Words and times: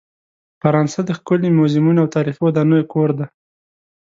فرانسه 0.61 0.99
د 1.05 1.09
ښکلې 1.17 1.49
میوزیمونو 1.57 1.99
او 2.03 2.13
تاریخي 2.15 2.41
ودانۍ 2.45 2.81
کور 2.93 3.09
دی. 3.17 3.25